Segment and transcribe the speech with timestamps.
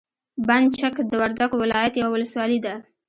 [0.47, 2.75] بند چک د وردګو ولایت یوه ولسوالي ده.